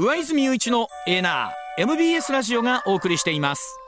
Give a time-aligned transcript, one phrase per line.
[0.00, 3.78] 上泉雄一のエナー MBS ラジオがお送りしています。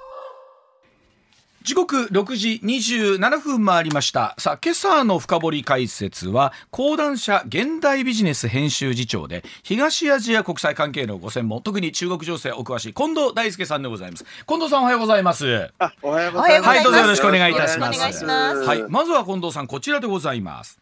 [1.62, 4.34] 時刻6時27分回りました。
[4.36, 14.26] さあ今朝の深掘り解説は講談社現代ビジネス編集次長で東アジア国際関係のご専門特に中国情勢お詳しい近藤大輔さんでございます。
[14.46, 15.70] 近藤さんおはようございます。
[15.78, 16.68] あおはようございます。
[16.68, 17.96] はいどうぞよろしくお願いいたします。
[17.96, 18.60] お願いします。
[18.64, 20.78] はいまずは近藤さんこちらでございます。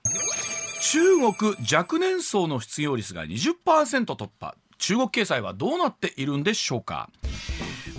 [0.91, 0.99] 中
[1.35, 7.09] 国若年層の失業率が20%突破中国経済はどうなっているんでしょうか。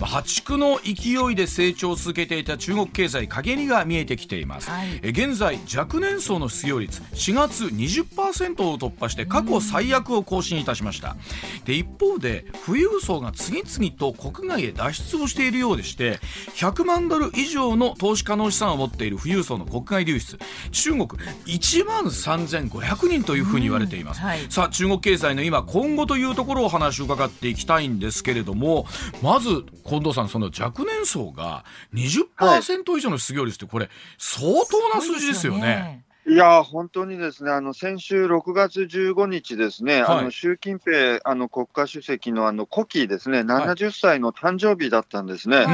[0.06, 5.00] 破竹の勢いで成長を続けていた中国経済陰りが見えてきています、はい。
[5.02, 11.16] え現在若年層の失業率4月20%を突破して過去最悪を更新いたしました。
[11.64, 16.18] で一方で富裕層が次々と国外へ脱出をしているようでして
[16.56, 20.38] 100万ドル以上の投資可能資産を持っている富裕層の国外流出。
[20.70, 24.38] 中国1万3500人というふうに言われています、うんはい。
[24.48, 28.86] さあ中国経済の今今後というところをお話を伺っていきたいんですけれども
[29.22, 36.02] まず近藤さんその若年層が20%以上の失業率ってこれ相当な数字ですよね。
[36.24, 45.64] いやー本当にですねあの先週6月15日ですね、はいあの習近平あの国家主席のあの古希ですね70歳の誕生日だったんですね。
[45.66, 45.72] うん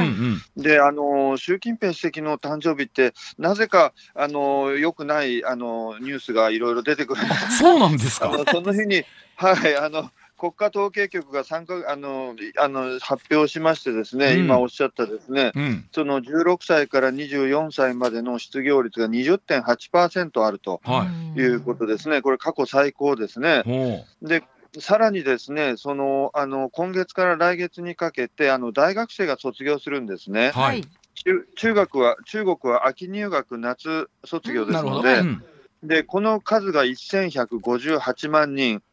[0.57, 8.31] うんであの習近平主席の誕生日ってなぜかあの良くないあのニュースがいろいろ出てくるんですそうなんですか。
[8.51, 9.03] その日に、
[9.35, 23.63] はい、あの国家統計局が参加あのあの発表しまして、ですね、うん今おっしゃったですね、うんその16歳から24歳までの失業率が20.8%あるとはいいうことですね、これ、過去最高ですね。
[23.65, 24.43] ほで
[24.77, 30.51] さらにですね、そのあの今月から来月にかけて、あの大学生が卒業するんですね。
[30.55, 30.83] うはい。
[31.15, 34.73] 中中学は中国は秋入学、夏卒業で。
[34.73, 35.43] すので、うん
[35.83, 38.88] でこの数が1158万人はあ。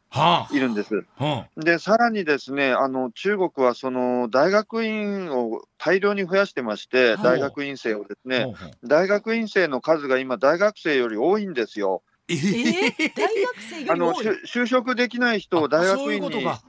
[0.53, 1.05] いるんです。
[1.17, 8.29] はで、さらにですね、あの中国はその大学院を大量に増やしてまして、はい大学院生をですあ。
[8.29, 12.03] ね、大学院生の数が今、大学生より多いんですよ。
[12.29, 16.65] ええー、大学生よあの就就職できない人を大学院に押し。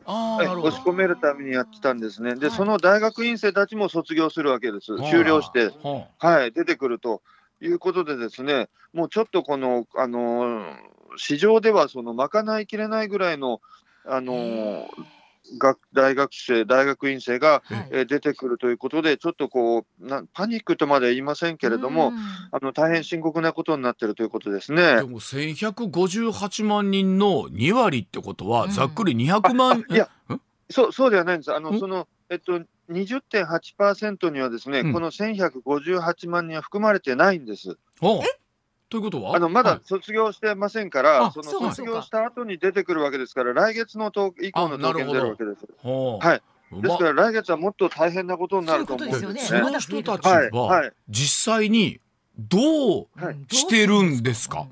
[0.86, 2.36] 込めるためにやってたんですね。
[2.36, 4.98] で、はいその大学院生たちも卒業するわけです。
[4.98, 7.22] 修了して、ははい、出てくると
[7.62, 13.62] いうことでですね、もうちょっとこの、あのー市場ではその賄いきれないぐらいの、
[14.06, 14.88] あのー。
[15.58, 17.88] 学大学生、大学院生が、はい。
[17.92, 22.16] えー出てくるということで、ちょっとこうなパニックとまでは言いませんけれども、うん。
[22.16, 24.84] あの大変深刻なことになっているということですね。
[24.84, 28.72] あでも1158万人の2割ってことはうん。
[28.72, 30.10] ざっくり200万あいや
[30.70, 31.54] そうそうではないんです。
[31.54, 31.64] あん。
[31.64, 34.94] のそのえっと20.8%にはですね、うん。
[34.94, 37.78] この1158万人は含まれてないんです。
[38.02, 38.22] お
[38.90, 39.36] ということは？
[39.36, 39.76] あのまはい。
[39.76, 41.70] だ卒業してませんから、あそのそうか。
[41.76, 45.66] 卒業した後に出てくるわけですから、来月の統以降の統計に出るわけです。
[45.84, 46.42] はい。
[46.70, 49.72] まですから来月はもっと大変なことになると思うんですそういうことですそよね。
[49.72, 50.92] の人たちはい、ははい。
[51.10, 52.00] 実際に
[52.38, 53.08] どう
[53.50, 54.68] してるんですか？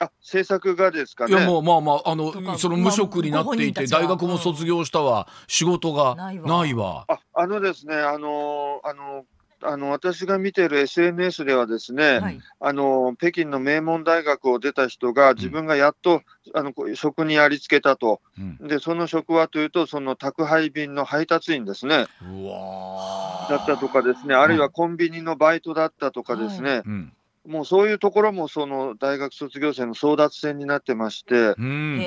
[0.00, 1.46] あ、政策がですかいやね。
[1.46, 5.26] もうまあまああのその無職になっていて大学も卒業したわ。
[5.48, 6.58] 仕事がないわ。
[6.60, 7.04] ないわ。
[7.08, 9.24] あ、あのですね、あのあの
[9.62, 12.40] あの私が見ている SNS ではですね、はい。
[12.60, 16.22] あの北京の名門大学を出た人が自分がやっと、
[16.54, 18.68] あのこう職にありつけたと、うん。
[18.68, 27.12] でその職はというと、その宅配便の配達員ですね、うわだったとかですね、あるいはコンビニのバイトだったとかですね、うん
[27.46, 32.02] もうそういうところもその大学卒業生の争奪戦になってまして、うん。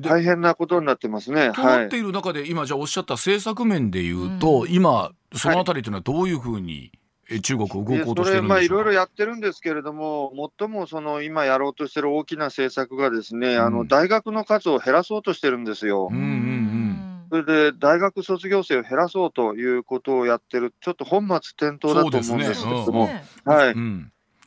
[0.00, 1.52] 大変なことになってますね。
[1.54, 4.72] といっている中で今じゃあおっしゃった政策面で言うと、うん。
[4.72, 6.90] 今そのあたりというのはどういうふうに
[7.30, 8.60] え中国動こうとしてるんでしょうか？
[8.60, 13.72] いろいろやってるんですけれども、最もその今やろうとしてる大きな政策がですね、あうん。
[13.74, 16.08] の大学の数を減らそうとしてるんですよ。
[16.10, 16.83] うんうんうん
[17.30, 23.24] それで大学卒業生を減らそうということをやってる、ちょっと本末転倒だと思うんですけども、ね。
[23.44, 23.74] はい、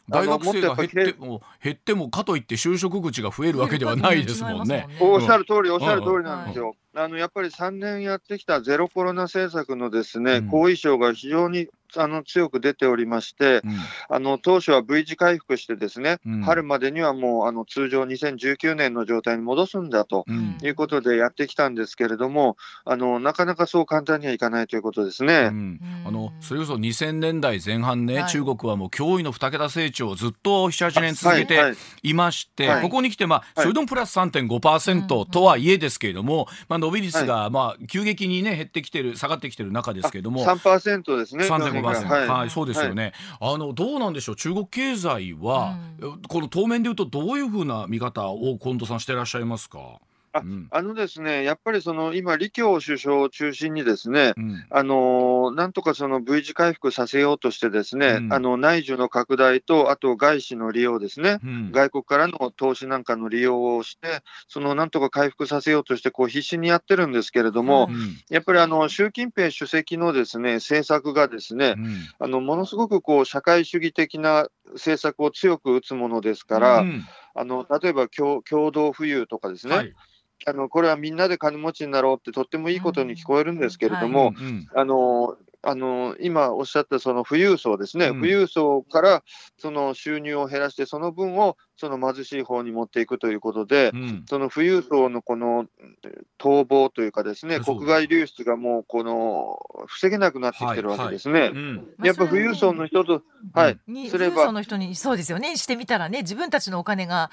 [0.10, 4.88] 大学生が減っても減ってもかといって就職口が増えるわけではないですもんね。
[5.00, 6.06] おっしゃる通り、おっしゃるうん。
[6.06, 6.48] 通りなん。
[6.48, 6.76] ですよ。
[6.98, 10.48] あのやっぱり3年やってきたゼロコロナ政策のですね、うん。
[10.48, 13.78] 後遺症が非常にあの強く出ておりまして、うん。
[14.10, 16.42] あの当初は V 字回復して、ですね、うん。
[16.42, 20.26] 春までにはもうあの通常2019年の状態に戻すんだと。
[20.28, 20.58] うん。
[20.64, 25.50] いうことでやってきたんですけれども、あのなかなかそう簡単にはいかないということですね。
[25.52, 25.80] うん。
[26.06, 28.32] あのそれこそ2000年代前半ね、はい。
[28.32, 31.78] 中国はもう驚異の2桁成長をずっと78年続けてはいはい。
[32.02, 32.82] いまして、はい。
[32.82, 33.62] ここに来て、まあ、はい。
[33.62, 40.46] それでもプラス3.5%とはいえですけれども、まあ、伸び率が、まあ、急激にね減ってきてる下がってきてる中ですけれども。
[40.46, 41.46] 3%ですね。
[41.46, 42.50] 3.5%、はい、はい。
[42.50, 44.36] そうですよね、あのどうなんでしょう？
[44.36, 45.78] 中国経済は、
[46.28, 50.00] この当面でいうとどういうふうな見方を近藤さんしてらっしゃいますか？
[50.38, 50.68] あうん。
[50.72, 54.66] あのですね、やっぱりその今、李強首相を中心にですね、うん。
[54.70, 58.34] あのなんとかその V 字回復させようとしてですね、うん。
[58.34, 61.72] あの内需の拡大と、あと外資の利用ですね、うん。
[61.72, 68.18] 外国からの投資なんかの利用をして、そのなんとか回復させようとして、こう必死にやってるんですけれども、うん。
[68.30, 71.96] やっぱりあの習近平主席のですね政策がですね、うん。
[72.20, 77.06] あのものすごくこう社会主義的な政策を強く打つものですから、うん。
[77.36, 79.94] あの例えば共共同富裕とかですね、はい
[80.46, 84.34] あのこれはみんなで金持ちになろうってとってもいいことに聞こえるんですけれども、
[84.76, 88.14] あのあの今おっしゃったその富裕層ですね、うん。
[88.22, 89.24] 富裕層から
[89.58, 94.26] その収入を減らして、その分をその貧しい方に持っていくということで、うん。
[94.30, 95.66] その富裕層のこの
[96.04, 101.52] えー逃亡というかですね、国外流出がもうこの防げなくなってきてるわけですね。
[101.52, 101.88] うん。
[102.04, 103.24] やっぱ富裕層の人と、
[103.54, 105.58] はい、にすれば富裕層の人にそうですよね。
[105.58, 107.32] してみたらね自分たちのお金が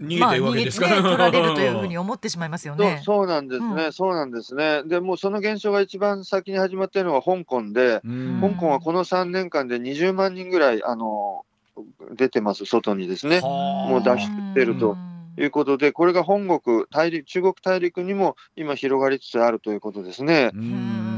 [0.00, 3.02] 逃げてるわけですから、まあ逃げてね取られるというふうに思ってしまいますよそうね。
[3.04, 4.82] そうなんですね、うそうなんですね。
[4.84, 11.44] でもうその現象が一番先に始まっているのは香港で、うん香港はこの3年間で20万人ぐらいあの
[12.12, 13.40] 出てます、外にですね。
[13.40, 14.96] はあもう脱出してると
[15.36, 20.50] いうことで、これが本国大陸、中国大陸にも今、広がりつつあるということですね。
[20.54, 21.17] ううんん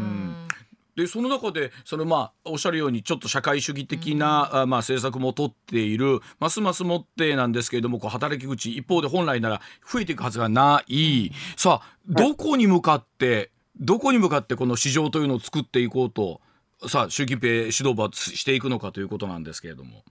[1.00, 9.60] でその中でそのまあおっしゃるようにちょっと社会主義的な、あまあ政策も取っているますますもってなんですけれどもこう働き口一方で本来なら
[9.90, 11.30] 増えていくはずがない。
[11.56, 16.40] さあどこに向かって、どこに向かってこの市場というのを作っていこうと
[16.86, 20.04] さあ習近平指導部はしていくのかということなんですけれども。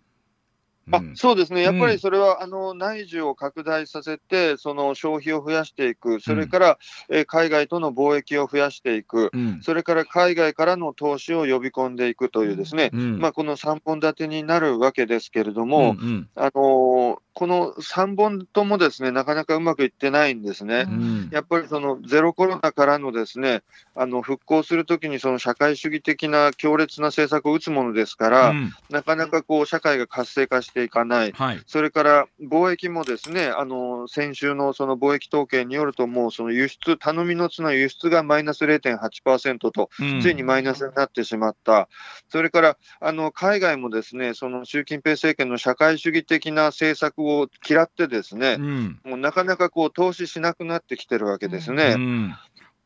[0.91, 1.15] あうん。
[1.15, 1.91] そうですね、やっぱうん。
[1.91, 6.77] りそれは、あの内需を拡大させて、その消費を増やしていく、それから、
[7.09, 9.59] えー海外との貿易を増やしていく、うん。
[9.61, 13.19] それから海外からの投資を呼び込んでいくというですね、うん。
[13.19, 20.87] まあ、この3本立てになるわけですけれども、うんあのーこの3本ともですね、なかなかうまくいってないんですね。
[20.89, 21.29] うん。
[21.31, 23.61] やっぱりそのゼロコロナからのですね、
[23.95, 28.71] あの復興するときにその社会主義的な強烈な政策を打つものですから、うん。
[28.89, 31.31] なかなかこう社会が活性化していかない。
[31.31, 31.61] はい。
[31.67, 40.21] それから貿易もですね、あの先週のその貿易統計によると、もうその輸出、頼みの綱輸出がマイナス0.8%と、うん。
[40.21, 41.89] ついにマイナスになってしまった、
[42.29, 48.99] それからあの海外もですね、その習近平政権の社会主義的な政策を嫌ってですね、うん。
[49.03, 51.95] もうなかなかこう投資しなくなってきてるわけですね。
[51.95, 52.35] うん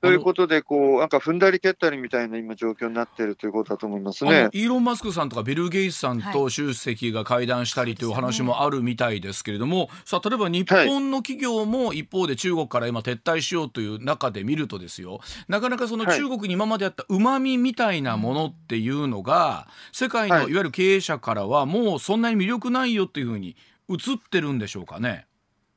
[0.03, 4.49] ということで、こうなんか踏んだり蹴ったりみたいな今、状況になっているということだと思いますね。
[4.51, 23.55] イーロン・マスクさんとかビル・ゲイツさんはいと習主席が会談したりという話もあるみたいですけれども、さあ例えば日本の企業も一方で中国から今撤退しようという中で見るとですよなかなかそのはい中国に今まであったうまみみたいなものっていうのが世界のいはいわゆる経営者からはもうそんなに魅力ないよっていうふうに
[23.89, 25.27] 映ってるんでしょうかね。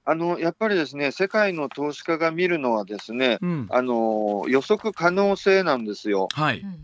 [0.08, 6.28] あのやっぱりですね、世界の投資家が見るのはですね、うん、あの予測可能性なんですよ。
[6.32, 6.78] はい、うん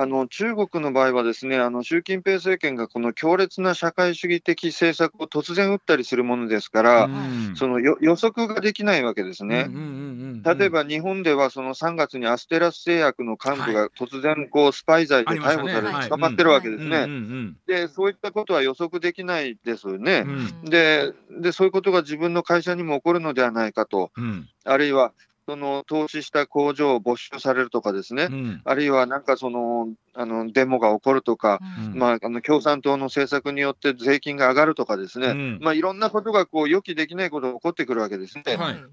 [0.00, 7.56] あの中国の場合はですね、あの習近平政権がこの強烈な社会主義的政策を突然打ったりするものですから、うん。
[7.56, 9.68] そのよ予測ができないわけですね。
[10.44, 16.98] 例えば日本ではその3月にアステラス製薬の幹部が突然こうスパイ罪で逮捕され捕まってるわけですうんね。
[16.98, 17.56] うん。
[17.66, 20.22] で、そういったことは予測できないですよね。
[20.24, 20.66] う。
[20.66, 20.70] ん。
[20.70, 24.48] でで、そういうことが自分の会社にも起こるのではないかと、うん。
[24.64, 25.12] あるいは
[25.48, 28.60] その投資した工場を没収されるとかですね、うん。
[28.66, 31.98] あるいはなんかそのあのデモが起こるとか、うん。
[31.98, 35.58] まあ、あの共産党の政策によって税金が上がるとかですね、うん。
[35.62, 38.42] まあ、いろんなことがこう予期できないことが起こってくるわけですね。
[38.56, 38.84] はい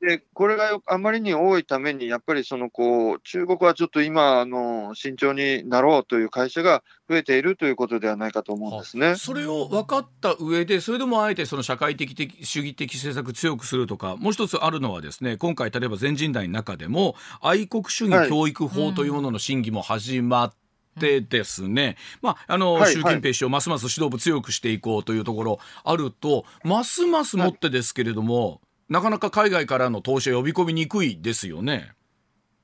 [0.00, 9.16] で、これがあまりに多いために、やっぱりそのこう中国はちょっと今あの、慎重になろうという会社が増えているということではないかと思うんですね。
[9.16, 20.52] それを分かった上でそれでもあえてその社会的的主義的政策強くするとかもう一つあるのはですね今回例えば全人代の中でも愛国主義教育法というものの審議も始まっ
[20.98, 22.92] てですね、まああの、はい。
[22.92, 28.60] 習近平氏をますます指導部強くしていこうというところあるとますますもってですけれども、
[28.92, 31.92] なかなか海外からの投資を呼び込みにくいですよね。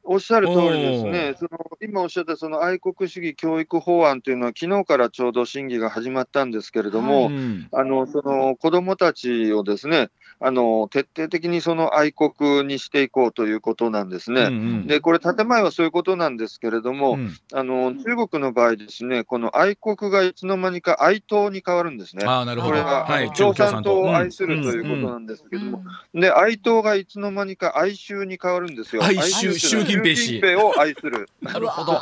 [0.04, 7.68] おっしゃる通りですね、その今おっしゃったその愛国主義教育法案というのは、昨日からちょうど審議が始まったんですけれども、うん。
[7.72, 14.42] あのその子どもたちをですねあの、徹底的にその愛国にしていこうということなんですね。
[14.42, 14.86] うんうん。
[14.86, 17.36] でこれ、建前はそういうことなんですけれども、うん。
[17.52, 22.24] あの中国の場合ですね、この愛国がいつの間にか愛党に変わるんですね。
[22.24, 22.72] ああなるほど。
[22.72, 29.02] これは、はい共産党を愛すうんるということなんですけうんども、で愛党がいつの間にか哀愁に変わるんですよ。
[29.02, 30.16] 哀愁習近平氏。
[30.16, 31.28] 習近平を愛する。
[31.42, 31.92] なるほど。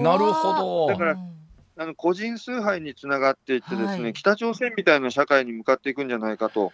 [0.00, 1.32] なるほどだからうん
[1.74, 4.12] あの個人崇拝につながっていってですね、はい。
[4.12, 6.70] 北朝鮮みたいな社会に向かっていくんじゃないかと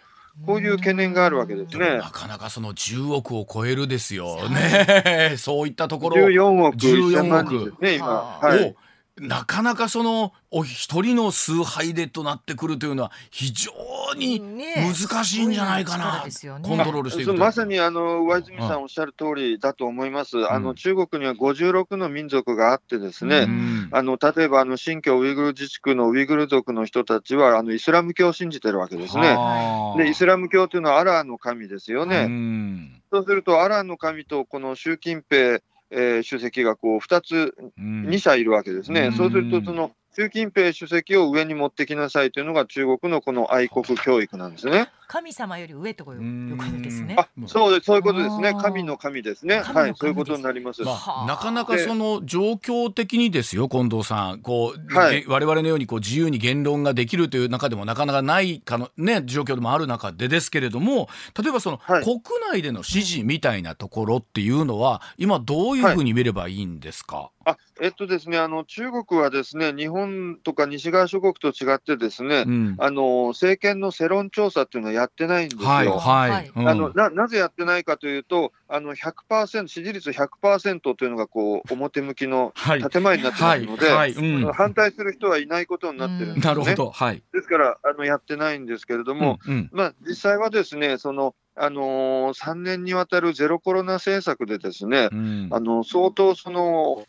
[0.46, 2.10] こういう懸念があるわけですねな。
[2.10, 5.34] かなかその10億を超えるですよね。
[5.36, 8.06] そういったところ14億14 1000万億ね、今。
[8.06, 8.76] ははい。
[9.24, 13.72] をなかなかそのお一人の崇拝でとなってくるというのは非常
[14.16, 20.50] にね難しいんじゃないかな、すごい力ですよねコントロールしていくまさにあの上泉さんおっしゃる通りだと思います。
[20.50, 23.88] あの中国には56の民族があってですね、うん。
[23.92, 29.34] あの例えばあの新疆ウイグル自治区のウイグル族の人たちはあのイスラム教を信じてるわけですね。
[29.34, 32.26] はあでイスラム教というのはアラーの神ですよね。
[32.26, 33.02] うん。
[33.10, 39.06] そうするとアラーの神とこの習近平、えー主席がこう2つうん2社いるわけですね。
[39.06, 44.90] うんそうするとその習近平主席を上に持ってきなさいというのが中国のこの愛国教育なんですね。
[45.08, 46.56] 神様より上といううん。
[46.58, 47.16] ことですね。
[47.18, 48.54] あそうですそういうことですね。
[48.54, 49.60] 神の神ですね。
[49.60, 50.82] はい、そういうことになります。
[50.82, 50.94] な
[51.40, 54.40] かなかその状況的にですよ近藤さん。
[54.40, 55.20] こう、はい。
[55.20, 61.08] え我々のようにこう自由に言論ができるという中でもなかなかないかの、ね、状況でもある中でですけれども
[61.40, 62.04] 例えばその、はい。
[62.04, 72.76] 国内での支持みたいなところっていうのは今どういうふうに見ればいいんですか、あえっとですね、あの中国はですね、日本とか西側諸国と違ってですね、うん。
[72.78, 75.68] あの政権の世論調査っていうのはやってないんですよ。
[75.68, 76.52] はいはい、はい。
[76.54, 76.68] うん。
[76.68, 82.84] あのななぜやってないかというと、あの100%支持率100%というのがこう表向きのはい。
[82.84, 86.54] 建前になってはいますので、はい、うん、反対する人はいないことになってるんですね。
[86.54, 89.70] るほどはい、ですからあのやってないんですけれども、うんうん。
[89.72, 95.48] まあ、実際はですね、そのあのー、3年にわたるゼロコロナ政策でですね、うん。
[95.50, 97.04] あの相当その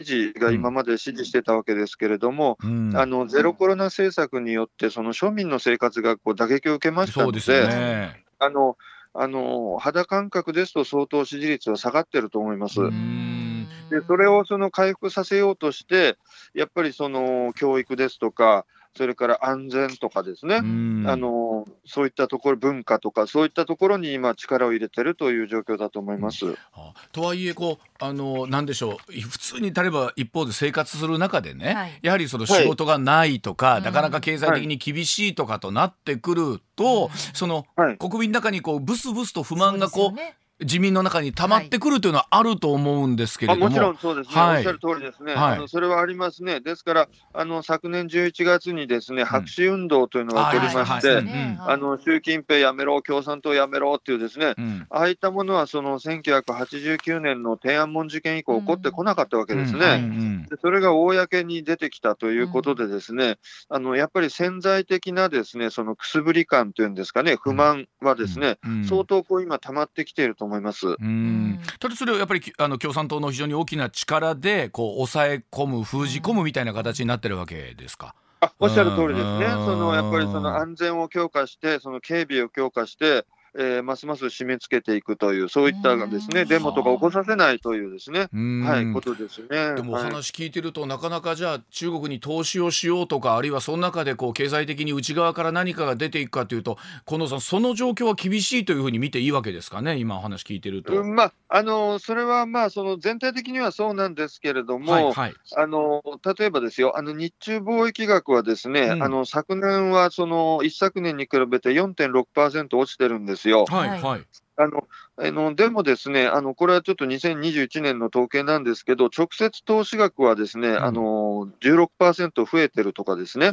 [0.00, 8.24] 支持が今まで支持してたわけですけれども、うんあのゼロコロナ政策によって、その庶民の生活がこう打撃を受けましたので、でね。
[8.38, 8.76] あの
[9.18, 12.82] あの肌感覚ですと、相当支持率は下がってると思います。
[12.82, 16.18] んでそれをその回復させようとして、
[16.52, 21.04] やっぱりその教育ですとか、それから安全とかですね、うん。
[21.06, 26.56] あのそういったところ、文化とか、そういったところに今、力を入れてるという状況だと思います。
[26.74, 29.20] あとはいえこうあのなんでしょう。
[29.20, 31.98] 普通に例えば一方で生活する中でね、はい。
[32.02, 33.82] やはりその仕事がないとか、はい。
[33.82, 37.98] なかなか経済的に厳しいとかとなってくると、そのはい。
[37.98, 44.56] 国民の中にこうブスブスと不満がこうそうですよね自民の中に溜まってくるというのはあると思うんですけれども、あもちろんそうですね、はい。
[44.56, 45.56] おっしゃる通りですね、はい。
[45.56, 51.34] あのそれはありますね、ですから、あの昨年11月にですね白紙運動というのが起こりまして、はいはいはい。
[51.34, 51.70] うん。
[51.70, 54.86] あの習近平やめろ、共産党やめろっていうですね、うん。
[54.88, 60.46] ああいったものはその1989年の天安門事件以降、起こってこなかったわけですうんね。
[60.62, 70.86] それが公に出てきたということで、ですね、あのやっぱり潜在的なですねそのくすぶり感というんですかね、不満はですね、うん相当こう今、溜まってきていると思います。
[70.86, 71.60] うん。
[71.78, 78.14] ただそれをやっぱりきあの共産党の非常に大きな力でこう抑え込む封じ込むみたいな形になってるわけですか？
[78.40, 79.66] あおっしゃる通りですね、うん。
[79.66, 83.26] そのやっぱりその安全を強化して、その警備を強化して、
[83.58, 86.48] えーますます締め付けていくという、そういったですね、うん。
[86.48, 88.62] デモとか起こさせないというですね、うん。
[88.62, 89.74] はい、ことですね。
[89.74, 90.04] でもおはい。
[90.04, 100.92] 話聞いてると、なかなかじゃあ中国に投資をしようとかあるいはその中でこう経済的に内側から何かが出ていくかというと近藤さんその状況は厳しいというふうに見ていいわけですかね今お話聞いてると。
[100.94, 105.34] うんまあ、あのそれはまあその全体的にはそうなんですけれども、はいはい。
[105.56, 106.02] あの
[106.38, 109.02] 例えばですよ、あの日中貿易額はですね、うん。
[109.02, 113.64] あの昨年はその一昨年に比べて4.6%落ちてるんですよ。
[113.68, 114.24] はいはい。
[114.56, 114.86] あの
[115.18, 120.84] あのでもですね、あのこれはちょっと2021年の統計なんですけど、直接投資額はですね、ん。
[120.84, 123.50] あの16%増えてるとかですね、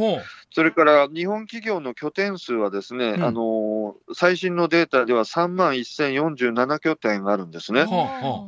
[0.51, 3.23] それから日本企業の拠点数はですね、うん。
[3.23, 7.85] あの最新のデータでは3万1047拠点あるんですね。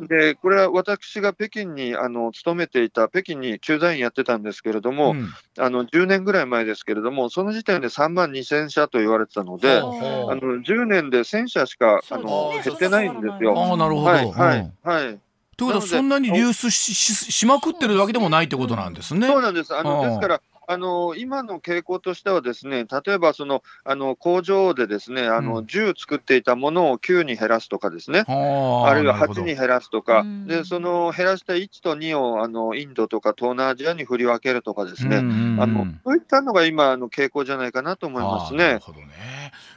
[0.10, 5.30] で、これは私が北京にあの勤めていた、北京に駐在員やってたんですけれども、うん。
[5.58, 13.58] あの10年ぐらい前ですけれども、その時点で3万2000社と言われてたので、あの10年で1000社しかあの減ってないんですよ。
[13.58, 14.08] ああなるほど。
[14.08, 15.20] はい、はいうん、はい。
[15.58, 19.28] ということはそんなに流出しししまくってるわけでもないってことなんですね。
[19.28, 19.75] そうなんです。
[19.75, 28.24] あのですから、あの今の傾向としてはですね、例えばそのあの工場でですね、あのうん10作っていたものを9に減らすとかですね。
[28.28, 38.66] はあるいはなるほど8に減らすとか、うんでその減らした1と2をあのインドとか東南アジアに振り分けるとかですね、うんうんうんあのそういったのが今、あの傾向じゃないかなと思いますね。
[38.66, 39.06] なるほどね。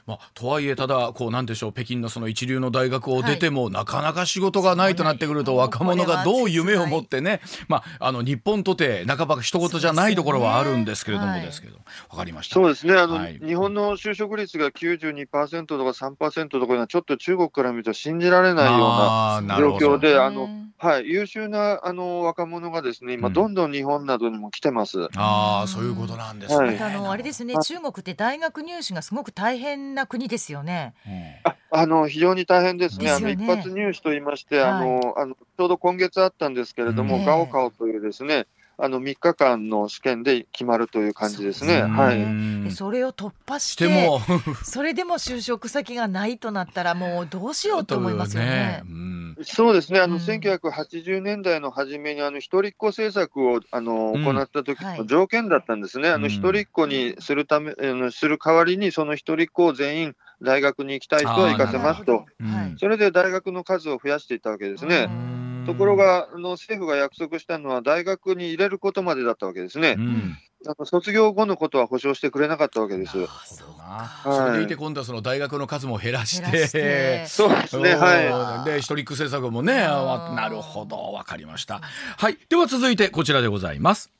[0.08, 11.76] まあ、とはいえただこうなんでしょう北京のその一流の大学を出ても、なかなか仕事がないとなってくるとはい若者がどう夢を持ってね、まあ、あの日本とて半ば一言じゃないところはあるんですけれどもですけど
[12.08, 12.54] わかりました。
[12.54, 12.94] そうですね。
[12.94, 13.38] あの、はい。
[13.38, 23.35] 日本の就職率が92%とか3%とかいうのは、ちょっと中国から見ると信じられないような状況で、あのうんはい、優秀なあの若者がですね、今、うん。
[23.35, 25.08] どんどん日本などにも来てます。
[25.16, 26.66] ああそういうことなんですね。
[26.66, 26.78] はい。
[26.78, 30.94] あのあれですねあ中国って大学入試がすごく大変な国ですよね。
[31.06, 31.50] うん。
[31.50, 33.52] ああの非常に大変ですね、あのですよね。
[33.52, 34.88] 一発入試といいまして、あはい。
[34.88, 37.25] のあのちょうど今月あったんですけれども、うん。
[37.25, 38.47] ガオカオというですね
[38.80, 41.82] あの3日間の試験で決まるという感じですね。
[41.82, 44.20] はい、それを突破ししてても
[44.62, 48.82] それでも就職先がないとなったらもうどうしようと思いますよね。
[48.85, 49.37] うん。
[49.42, 50.20] そうですね、あのうん。
[50.20, 54.99] 1980年代の初めにあの一人っ子政策をあのうん行った時はい。
[54.99, 56.23] の条件だったんですね、あうん。
[56.23, 57.75] の一人っ子にするため、
[58.12, 62.75] する代わりに、その一人っ子を全員大学に行きたい人は行かせますと、うんはい。
[62.78, 65.08] それで大学の数を増やしていったわけですね。
[65.08, 65.38] うん
[65.68, 69.96] ところがあの政府が約束したのは大学に入れることまでだったわけですね。
[69.98, 70.00] う。
[70.00, 70.38] ん。
[70.66, 73.10] あの卒業後のことは保証してくれなかったわけです。
[73.28, 74.34] あそうかな。
[74.34, 76.78] それでいて今度はその大学の数も減らし減らして。
[76.80, 78.26] てそうですね、はい。
[78.26, 78.62] う。
[78.62, 80.37] んで一人っ子政策もねうん。
[80.37, 80.96] なるほど。
[81.12, 81.80] わかりました。
[81.82, 82.38] はい。
[82.48, 84.10] では続いてこちらでございます。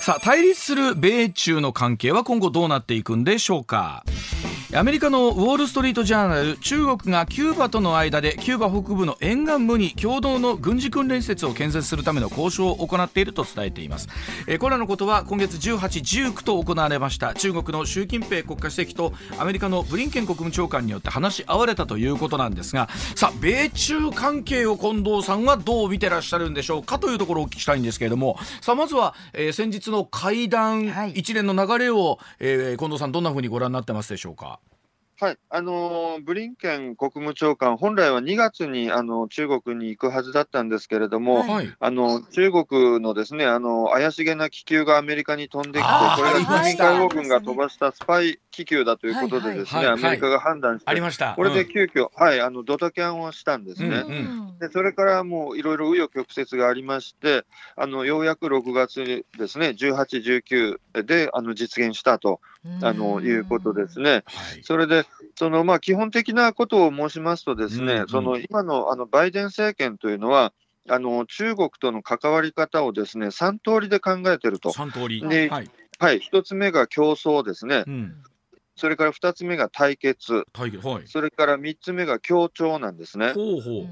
[0.00, 4.04] さあ対立する米中の関係は今後どうなっていくんでしょうか
[4.74, 14.08] アメリカのウォール・ストリート・ジャーナル中国がキューバとの間でキューバ北部の沿岸部に共同の軍事訓練施設を建設するための交渉を行っていると伝えています、
[14.46, 15.78] えーこれらのことは今月18、
[16.32, 34.57] 19と行われました中国の習近平国家主席とアメリカのブリンケン国務長官によって話し合われたということなんですがさあ米中関係を近藤さんはどう見てらっしゃるんでしょうかというところをお聞きしたいんですけれどもさあまずは、えー先日の会談はい一連の流れを、えー近藤さんどんなふうにご覧になってますでしょうか？
[35.20, 41.48] はい、あのーブリンケン国務長官、本来は2月にあの中国に行くはずだったんですけれども、はい。
[41.48, 41.76] はい。
[41.80, 46.92] あの中国のですねあの怪しげな気球がアメリカに飛んできて、これがありました。
[46.94, 50.90] 人民解放軍が飛ばしたスパイ気球だということで、ですね、はいはいはいアメリカが判断して。
[51.36, 53.88] これでうん急遽、はい、あのドタキャンをしたんですね。
[53.88, 57.44] うんうんでそれからもういろいろ紆余曲折がありまして、
[57.76, 60.42] あのようやく6月にですね、18、
[60.92, 62.40] 19であの実現したと
[62.82, 64.10] あのいうことですね。
[64.10, 64.24] はい
[64.64, 65.04] それで、
[65.36, 70.52] そのまあ基本的なことを申しますと、ですね、うんうんその今のあのバイデン政権というのは、
[70.88, 75.20] あの中国との関わり方をですね3通りで考えてると、三通り。
[75.20, 75.70] ではい。
[76.00, 78.14] はい、1つ目が競争ですね、うん。
[78.78, 81.02] それから2つ目が対決、対決はい。
[81.06, 83.32] それから3つ目が協調なんですね。
[83.32, 83.86] ほうほ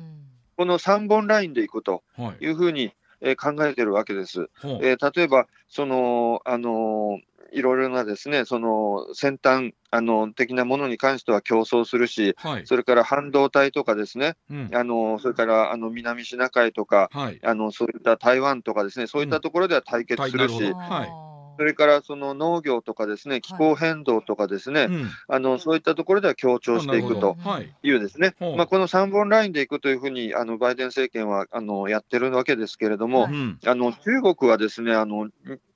[0.56, 2.02] この3本ラインでいくと
[2.40, 2.44] い。
[2.44, 4.48] いうふうに、えー考えてるわけです。
[4.62, 12.66] えー例えば、その、あのーいろいろなですね、その先端あの的なものに関しては競争するし、はい。
[12.66, 14.70] それから半導体とかですね、うん。
[14.74, 17.40] あのそれからあの南シナ海とか、はい。
[17.42, 21.25] あのそういった台湾とかですね、そういったところでは対決するし、うんはい
[21.56, 25.10] それからその農業とかですね、気候変動とかですね、うん。
[25.28, 27.36] あのそういったところでは協調していくと
[27.82, 27.88] い。
[27.88, 33.58] いうですね、ほうまあ、この3本ラインでいくというふうにあのバイデン政権はあのやってるわけですけれども、はいうん。
[33.66, 35.28] あの中国はですね、あの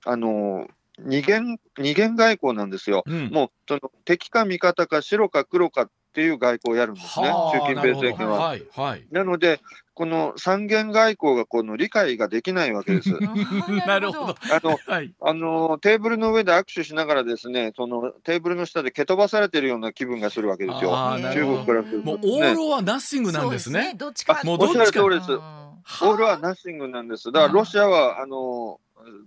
[0.05, 0.67] あの
[0.99, 3.05] 二元二元外交なんですよ。
[3.07, 3.31] うん。
[3.31, 8.39] もうその敵か味方か白か黒かっていう外交をやるんですね、はあ習近平政権は。
[8.51, 9.07] なるほどはい。
[9.11, 9.61] なので、
[9.95, 13.13] この三元外交がこの理解ができないわけです。
[13.15, 13.19] は
[13.85, 13.87] い。
[13.87, 14.35] なるほど。。
[14.51, 15.13] あのはい。
[15.21, 20.91] あのテーブルの上で握手しながらですね、そのテーブルの下で蹴飛ばされてるような気分がするわけですよ。
[20.91, 23.95] 中国からすると、もうオールはナッシングなんですね。
[23.97, 25.41] どっちかあもうどっちかおっしゃる通りですうん
[26.03, 27.33] オールはナッシングなんです。
[27.33, 28.81] だからロシアはあの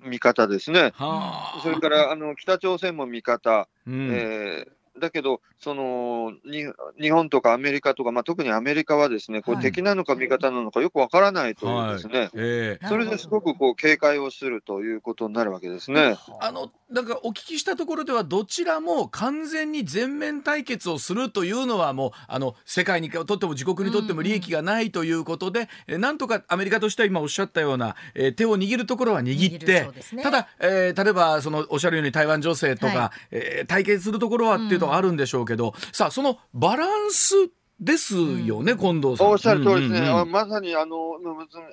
[0.06, 0.94] 味方ですね。
[0.96, 1.60] はあ。
[1.62, 4.10] それからあの北朝鮮も味方、うん。
[4.12, 6.66] えーだけどそのに、
[7.02, 9.64] 日本とかアメリカとか、まあ、特にアメリカはですね、こはい。
[9.64, 12.88] れ敵なのか味方なのかよくわからないというですね、ええ。
[12.88, 16.16] それですごくこう警戒をするということになるわけですね。
[16.42, 30.24] あのなんかお聞きしたところではどちらも完全に全面対決をするというのはもうあの世界にとっても自国にとっても利益がないということで、えなんとかアメリカとしては今おっしゃったような、えー手を握るところは握ってね。
[30.24, 33.28] ただ、えー例えばそのおっしゃるように台湾情勢とか、はい。
[33.32, 37.34] えー対決するところはっていうのはあるんでしょうけど、さあそのバランス
[37.80, 39.28] ですよね、うん近藤さん。
[39.28, 40.96] おっしゃる通りですね、うんうんまさにあの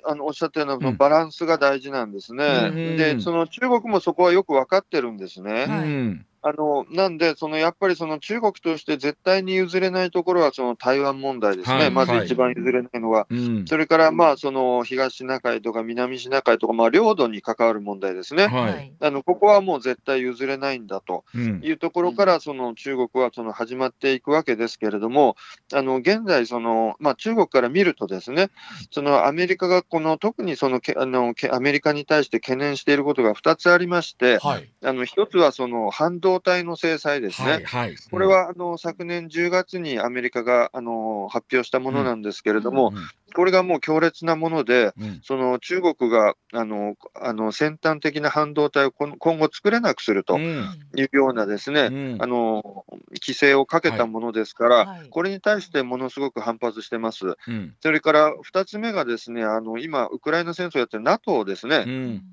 [0.05, 2.45] あのおっしゃったようなうんバランスが大事なんですね。
[2.45, 5.65] うんで、その中国もそこはよく分かってるんですね。
[5.65, 13.27] はいうんあのなんで、そのやっぱりその中国として絶対に譲れないところはその台湾問題ですね、はいまず一番譲れないのは。
[13.29, 13.65] うん。
[13.67, 18.47] それからまあその東シナ海とか南シナ海とか、まあ、領土に関わる問題ですね。
[18.47, 18.93] はい。
[18.99, 21.61] あのここはもう絶対譲れないんだとうん。
[21.63, 25.35] いうところから、その中国はその始まっていくわけですけれども、
[25.73, 28.49] あの現在その、まあ、中国から見ると、ですね
[28.91, 34.69] そのアメリカがこの特にそのけあのけアメリカに対して懸念していることが2つありまして、はい。
[34.83, 37.51] あの1つはその半導導体の制裁ですね。
[37.51, 37.95] はいはい。
[38.09, 45.21] これはあの昨年10月にアメリカがあの発表したものなんですけれども、うんこれがもう強烈なもので、うん。
[45.23, 50.65] その中国があのあの先端的な半導体を今今後作れなくするとうん。
[50.97, 52.17] いうようなですね、うん。
[52.19, 52.85] あの
[53.21, 55.09] 規制をかけたものですから、はい。
[55.09, 57.35] これに対してものすごく反発してます。
[57.47, 57.75] うん。
[57.79, 62.23] それから2つ目がですね、あの今、ウクライナ戦争やってる NATO ですね、うん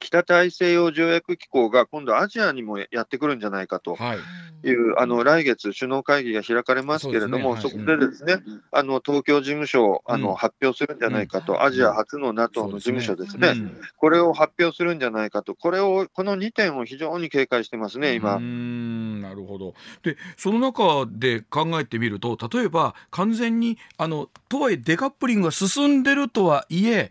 [0.00, 3.94] 北大西洋条約機構が今度アジアにもやってくるんじゃないかと。
[3.94, 4.18] はい。
[4.62, 7.74] いう、あの来月、首脳会議が開かれますけれども、そ,、ね。
[7.76, 7.86] はい。
[7.86, 8.36] こでですね、
[8.72, 10.34] あの東京事務所をあの、うん。
[10.34, 11.62] 発表するんじゃないかと、うん。
[11.62, 13.80] アジア初の NATO の事務所ですね、うん。
[13.96, 18.36] これを発表するんじゃないかと、これをこの2点を非常に警戒してますね、今。
[18.36, 19.74] うーんなるほど。
[20.02, 27.10] でその中で考えてみると例えば完全にあのとはいえデカップリングが進んでるとはいえ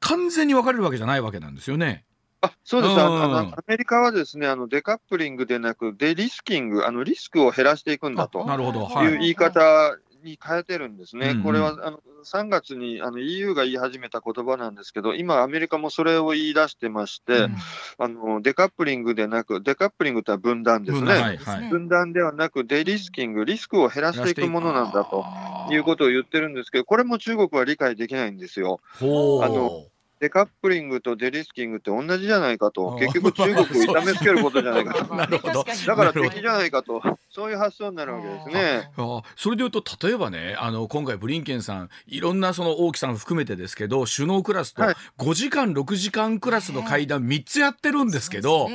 [0.00, 2.04] 完全に分かれるわけじゃないわけなんですよね。
[2.42, 3.00] あそうです。
[3.00, 8.44] あの、アメリカはですねあのデカップリングでなく、デリスキング、あのリスクを減らしていくんだと
[9.04, 9.06] い。
[9.06, 11.36] いう言い方に変えてるんですね。
[11.36, 17.56] これはあの3月にあの EU が言い始めた言葉なんですけど、今、アメリカもそれを言い出してまして、うん。
[17.98, 21.00] あのデカップリングでなく、デカップリングってのは分断ですね。
[21.00, 21.68] 分断はいはい。
[21.68, 25.24] 分断ではなく、デリスキング、リスクを減らしていくものなんだと
[25.70, 28.80] いうことを言ってるんですけど、これも中国は理解できないんですよ。
[28.98, 29.42] ほう。
[29.42, 29.86] あの
[30.22, 32.94] デカップリングとデリスキングって同じじゃないかと。
[32.94, 35.12] あ、結局中国を痛めつけることじゃないかと。
[35.16, 35.64] なるほど。
[35.64, 35.86] 確かに。
[35.88, 38.90] だから敵じゃないかと、そういう発想になるわけですね。
[38.96, 44.94] あそれでいうと例えばねあの今回ブリンケンさんいろんなその王毅さん含めてですけど首脳クラスとはい。
[45.18, 48.68] 5時間6時間クラスの会談3つやってるんですけど、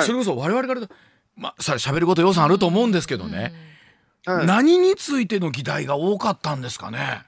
[0.00, 0.80] それこそ我々から
[1.36, 3.52] まあさ喋ること予算あると思うんですけどね、
[4.26, 7.22] はい、何についての議題が多かったんですかね？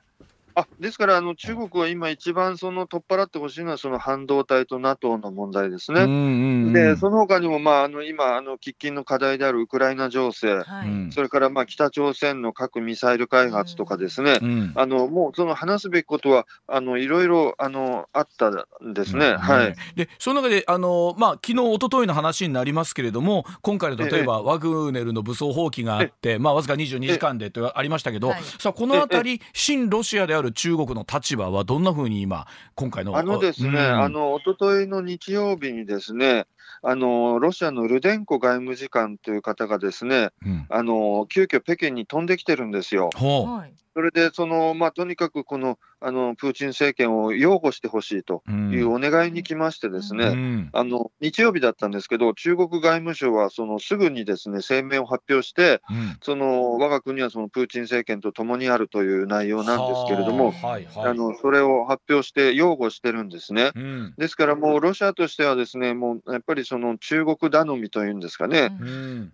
[0.56, 6.02] あですからあの、中国は今、一番その取っ払ってほしいのは、その半導体と NATO の問題ですね。
[6.02, 6.72] うんうんうん。
[6.72, 10.88] で、その他にも、まあ、あの今、あの喫緊の課題であるウクライナ情勢、はい。
[10.88, 11.12] うん。
[11.12, 14.72] それからまあ北朝鮮の核・ミサイル開発とかですね、うん。
[14.76, 19.34] あのもうその話すべきことは、あのいろいろあのあったんですね。
[19.36, 19.74] はい。
[19.96, 28.42] でその中であの、まあ、昨日一昨日の話になりますけれども今回の例えば、ワグネルの武装放棄があって、まあ、わずか22時間でとありましたけど、はい。
[28.58, 33.76] さあこのあたり親ロシアである中国の立場はどんなふうに今今回のあのですね、うん。
[33.76, 36.46] あの一昨日の日曜日にですね、
[36.83, 40.66] あのロシアのルデンコ外務次官という方がですね、うん。
[40.68, 43.11] あの急遽北京に飛んできてるんですよ。
[43.14, 50.70] ほはいそれでその、まあ、とにかくこのあのプーチン政権を擁護してほしいというお願いに来ましてですね、うん。
[50.74, 56.18] あの日曜日だったんですけど、中国外務省はそのすぐにですね声明を発表して、うん。
[56.22, 61.09] その我が国はそのプーチン政権と共にあるという内容なんですけれども、はいはい。
[61.09, 63.70] あのそれを発表して擁護してるんですね。
[63.74, 64.14] うん。
[64.18, 68.76] ですからもうロシアとしてはですね、もうやっぱりその中国頼みというんですかね、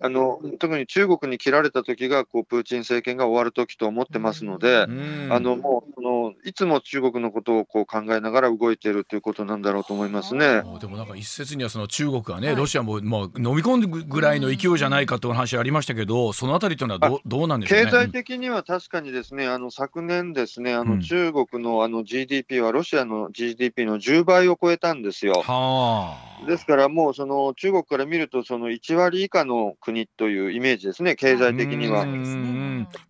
[0.00, 10.62] あの特に中国に切られた時がこうプーチン政権が終わる時と思ってますので、うんあのもうそのいつも中国のことをこう考えながら動いているということなんだろうと思いますね。
[10.80, 17.84] でもなんか一説にはその中国がね、はいロシアもまあ飲み込んでくぐらいの勢いじゃないかという話ありましたけど、そのあたりというのはどうどうなんでしょうね？
[17.86, 25.42] 経済的には確かにですね、あの昨年ですね、あうんの中国のあの GDP はロシアの GDP の10倍を超えたんですよ。
[25.42, 26.46] はあ。
[26.46, 32.06] ですからもうその中国から見ると、その1割以下の国というイメージですね、経済的には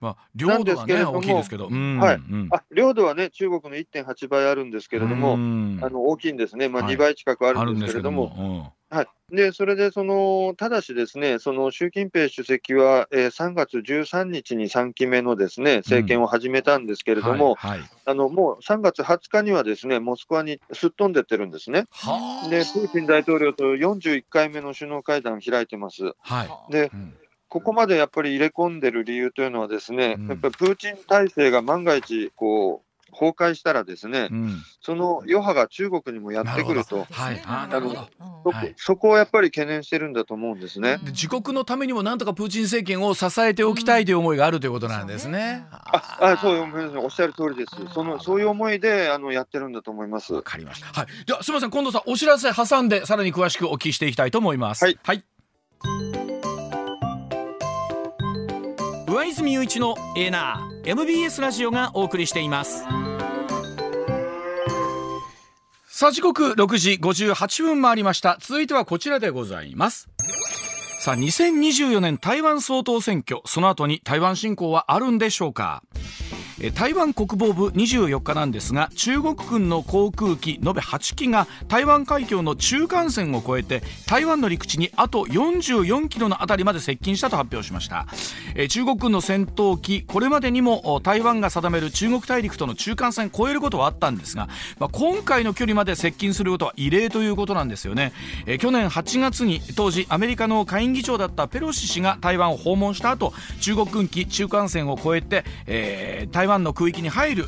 [0.00, 1.74] まあ領土がねなんですけれども大きいですけど、う。
[1.74, 1.98] ん。
[1.98, 2.16] はい。
[2.16, 2.48] うん。
[2.50, 5.78] あ領土はね、中国の1.8倍あるんですけれども、うん。
[5.82, 6.94] あの大きいんですね、まあ、はい。
[6.94, 17.56] 2倍近くああるんでですすけれども、も、はい、でそれでその、ただしですね、その習近平主席は、えー3月13日に3期目のですね政権を始めたんですけうんれども、
[18.06, 21.84] もう3月20日にはですねモスクワにすっ飛んでってるんですね。
[21.90, 22.48] はあ。
[22.48, 26.12] で、プーチン大統領と41回目の首脳会談を開いてます。
[26.18, 26.72] はい。
[26.72, 27.14] で、うん
[27.50, 37.06] ここまでやっぱり入れ込んでる理由というのはですね、うんやっぱりプーチン体制が万が一こう崩壊したらですね、うんその余波が中国にもやってくると。
[37.10, 38.08] はいあなるほど
[38.44, 40.98] そはいそこをやっぱり懸念してるんだと思うんですね。
[41.02, 45.66] で自国のためにもなんとかプーチン政権を支えておきたいという思いがあるということなんですね。
[45.72, 47.92] ああそうおっしゃる通りです。
[47.92, 50.32] そのそういう思いであのやってるんだと思います。
[50.32, 50.86] わかりました。
[50.86, 51.26] はい。
[51.26, 54.84] ではすみません今度さんお知らせ挟んでさらに詳しくお聞きしていきたいと思います。
[54.84, 54.98] はい。
[55.02, 55.24] はい。
[59.20, 62.84] 上泉雄一のエーナー MBS ラジオがお送りしています。
[65.86, 68.38] さあ時刻6時58分回りました。
[68.40, 70.08] 続いてはこちらでございます。
[71.00, 75.82] さあ2024年台湾総統選挙その後に台湾侵攻はあるんでしょうか？
[76.74, 88.06] 台湾国防部24日なんですが中国軍の航空機延べ8機が台湾海峡の中間線を越えて台湾の陸地にあと44キロのあたりまで接近したと発表しました、
[88.54, 98.12] え中国軍の戦闘機これまでにも台湾が定める中国大陸との中間線を越えることはあったんですが、まあ、今回の距離まで接近することは異例ということなんですよね、
[98.44, 107.46] え去年8月に当時アメリカの下院議長だったペロシ氏が台湾を訪問した後中国軍機中間線を越えて、えー、台湾の空域に入る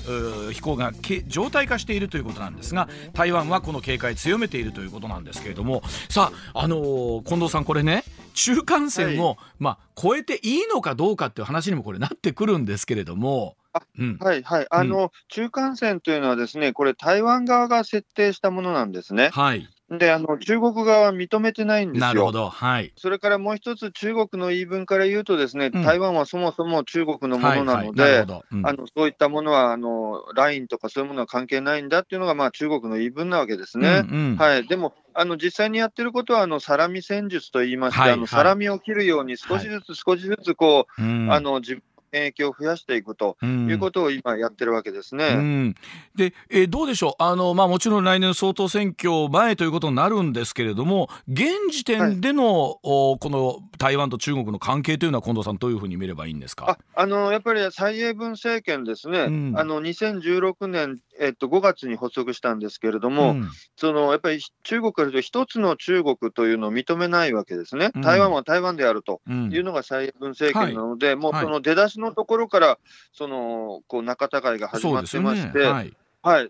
[0.52, 0.92] 飛行が
[1.26, 13.56] 常態化しているということなんですが台湾はこの警戒強めているということなんですけれどもさあ、あのー、近藤さんこれね中間線を、はい、まあ、越えていいのかどうかっていう話にもこれなってくるんですけれども。
[13.98, 19.30] うん、はいはい、あの、うん、中間線というのはですね、これ、台湾側が設定したものなんですね。
[19.32, 19.66] はい。
[19.98, 22.06] で、あの、中国側は認めてないんですよ。
[22.06, 22.48] なるほど。
[22.48, 22.92] はい。
[22.96, 34.02] それからもう一つ、中国の言い分から言うとですね、うん、台湾はそもそも中国のものなので、あの、そういったものは、あの、ラインとかそういうものは関係ないんだっていうのが、まあ、中国の言い分なわけですね。
[34.10, 34.66] うんうん、はい。
[34.66, 45.28] でも、あの実際にやってることは、あのサラミ戦術といいまして、はい、あのサラミを切るように、少しずつ少しずつこう、はい、あの自免疫を増やしていくということを今やってるわけですね。
[45.28, 45.74] うん、
[46.14, 47.22] で、えー、どうでしょう？
[47.22, 56.78] あの、まあ、もちろん来年総統選挙前ということになるんですけれども現時点での、はい、おこの台湾と中国の関係というのは近藤さんどういうふうに見ればいいんですか？
[56.94, 72.78] ああのやっぱり蔡英文政権ですね、うん、あの2016年えっと、5月に発足したんですけれども、うん、そのやっぱり中国からと一つの中国というのを認めないわけですね、うん、台湾は台湾であるというのが蔡英文政権なので、もうその出だしのところから、
[73.12, 75.58] そのこう仲違いが始まってまして。
[75.60, 75.96] はい、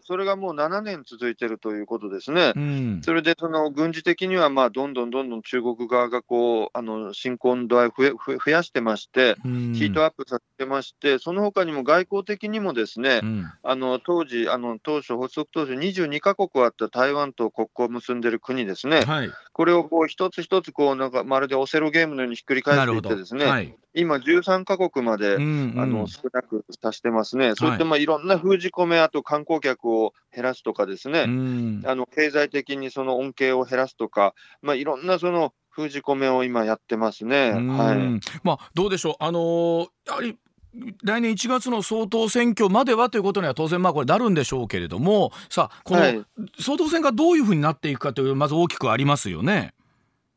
[0.02, 2.52] それがもう7年続いてるということですね。
[2.54, 37.52] うん、それでその軍事的にはまあどんどんどんどん中国側がこうあの侵攻の度合いを増やしてまして、うん、ヒートアップさせてまして、その他にも外交的にもですね、うん、あの当時、あの当初、発足当初、22か国あった台湾と国交を結んでる国ですね、はい、これをこう一つ一つこうなんかまるでオセロゲームのようにひっくり返していってですね、はい、今、13か国まで、うんうん、あの少なくさせてますね、そういったまあいろんな封じ込め、あと観光客を減らすとかですね、うん、あの経済的にその恩恵を減らすとか、まあ、いろんなその封じ込めを今やってますね。
[37.52, 38.38] はい。
[38.42, 40.36] まあ、どうでしょう、あのー、やはり
[41.04, 46.24] 来年1月の総統選挙まではということには当然まあこれなるんでしょうけれどもさあこの
[46.58, 49.74] 総統選がどういうふうになっていくかというまず大きくありますよね。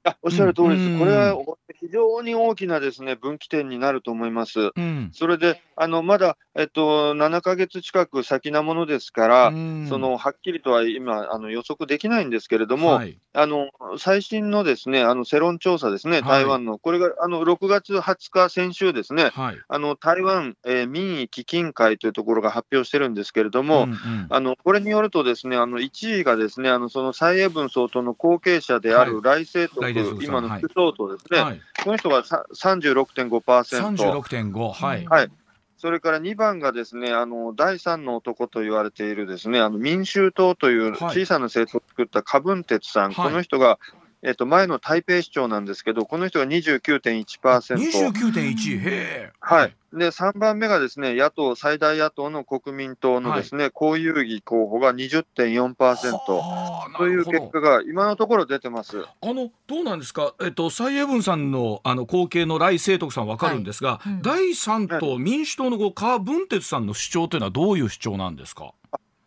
[0.06, 1.38] あおっしゃる通りです、うん、これは
[1.80, 4.72] 非常に大きなですね分岐点になると思います。
[4.76, 29.68] うん、それであのまだ、えっと、7か月近く先なものですから、うん、そのはっきりとは今あの予測できないんですけれども、はい、あの最新のですねあの世論調査ですね、台湾の、はい、これがあの6月20日、先週ですね、はい、あの台湾、えー、民意基金会というところが発表してるんですけれども、うんうん、あのこれによるとですねあの1位がですねあのその蔡英文総統の後継者である来清
[30.04, 33.40] 徳、今の副総統ですね、この人が36.5%。
[33.42, 35.06] 36.5、はい。
[35.06, 35.32] はい。
[35.78, 43.78] それから2番がですね、あの、第3の男と言われているですね、あの、民衆党という小さな政党を作ったカブンテツさん、はい、この人が
[44.26, 47.76] えっと、前の台北市長なんですけど、この人が29.1%。
[47.76, 49.32] 29.1、へえ。
[49.40, 49.76] はい。
[49.94, 59.06] で、3番目がですね、野党、最大野党の国民党のですね、はい、遊戯候補が20.4%という結果が今のところ出てます。
[59.22, 68.74] あの、どうなんですか、えっと、蔡英文さんのあの後継の来清徳さん分かるんですが、はいうん、第3党、民主党の柯文哲さんの主張というのはどういう主張なんですか？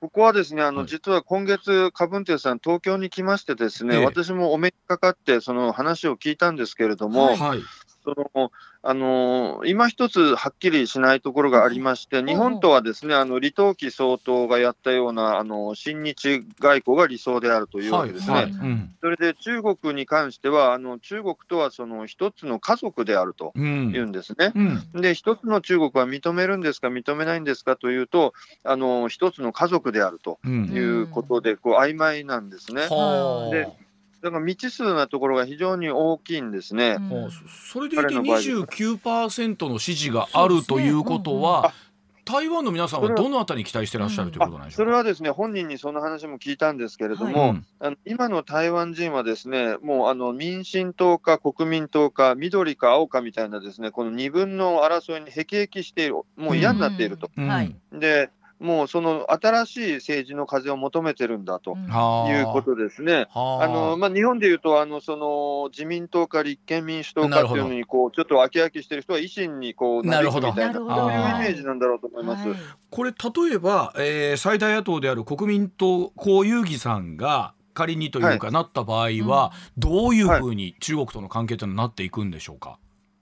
[0.01, 7.63] ここはですね、あの、実は今月、カブンテさん、東京に来ましてですね、ええ、私もお目にかかって、その話を聞いたんですけれども、はい、
[8.15, 18.35] そのあの今一つはっきりしないところがありまして、日本とはですねあの李登輝総統がやったようなあの親日外交が理想であるというわけですね。
[18.35, 18.53] はいはい。
[18.53, 24.53] うん、それで中国に関しては、あの中国とはその一つの家族であるというんですね。
[24.55, 24.83] うん。
[24.95, 28.33] うん、で、一つの中国は認めるんですか、認めないんですかというと、
[28.65, 32.83] あの一つの家族であるということで、こう曖昧なんですね。
[33.51, 33.69] で
[34.23, 36.97] だから未知数なところが非常に大きいんですね。
[36.99, 41.73] うん、それでいて29%の支持があるということは、
[42.29, 44.69] 台湾の皆さんはどのあたりに期待してらっしゃるということなん。
[44.69, 57.31] でしょうそれはですね本人にその話も聞いたんですけれども、はい、あの今の台湾人はですねもうあの民進党か国民党か緑か青かみたいなですねこの二分の争いに辟易しているもう嫌になっていると。
[57.35, 57.75] うん。
[57.93, 58.29] うん、で
[58.61, 61.81] もうその新しい政治の風を求めてるんだとうん。
[62.31, 63.27] いうことですね。
[63.31, 63.69] はあ。
[63.69, 70.49] のまあ、日本でいうとあのその自民党か立憲民主党かっていうのにこうちょっと飽き飽きしてる人は維新にこうなるほど。
[70.49, 72.49] みたいなそういうイメージなんだろうと思います。
[72.49, 72.59] はい。
[72.91, 82.79] これ例えば、えー最大野党である国民党江遊義さんが仮にというかなった場合は、どういうふうに中国との関係というのはなっていくんでしょうか？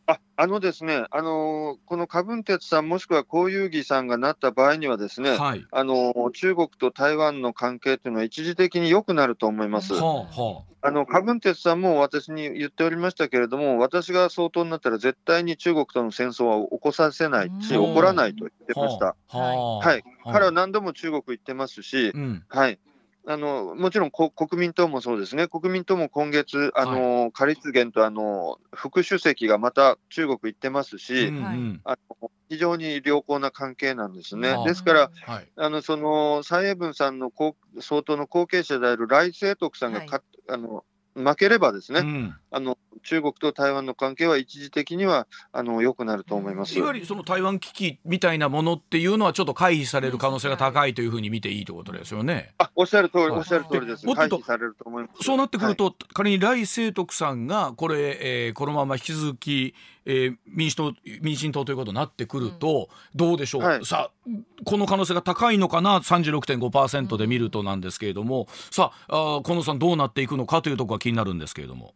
[0.07, 5.67] ああのですね、あのこの柯文哲さん、もしくは江遊義さんがなった場合にはですね、はい。
[5.73, 9.95] あの中国と台湾の関係というのは一時的に良くなると思います。
[9.95, 18.81] はあはあの柯文哲さんも私に言っておりましたけれども、私が総統になったら絶対に中国との戦争は起こさせないし、うん起こらないと言ってあ。
[18.81, 19.07] ました。
[19.07, 19.39] はあ。
[19.39, 22.45] ははい、彼は何度も中国行ってますし、うん。
[22.49, 22.79] はい、
[23.29, 31.81] あのもちろんこ国民党もそうですね、国民党も今月、あのカリツゲンとあの副主席がまた中国行ってますし、うんうん。
[31.85, 34.51] あの非常に良好な関係なんですね。
[34.51, 34.65] はあ。
[34.65, 35.49] ですから、はい。
[35.57, 40.85] あのその蔡英文さんの後総統の後継者である来清徳さんがか、あの
[41.17, 46.77] 負ければですね、うんあの中国と台湾の関係は一時的にはあの良くなると思います。
[46.77, 52.55] いわゆるその台湾危機みたいなものっていうのはちょっと回避される可能性が高いというふうに見ていいということですよね。
[52.59, 54.07] あおっしゃる通り、はいおっしゃる通りです。
[54.07, 55.23] 回避されると思います。
[55.23, 59.75] そうなってくるはいと、仮に来清徳さんがこれ、えーこのまま引き続き、
[60.07, 64.16] えー民主党民進党ということになってくると、どうでしょう、はいさあ
[64.65, 71.95] この可能性が高いのかな36.5%で見るとなんですけれども、さああー河野さんどうなっていくのかというところが気になるんですけれども。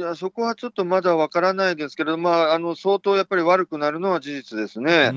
[0.00, 5.12] いやそこはちょっとまだわからないですけれども、まあ、あの相当やっぱり悪くなるのは事実ですね。